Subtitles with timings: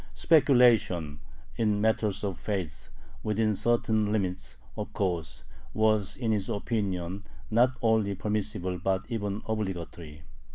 [0.15, 1.19] "Speculation"
[1.57, 2.89] in matters of faith
[3.21, 5.43] within certain limits, of course
[5.75, 10.23] was, in his opinion, not only permissible but even obligatory.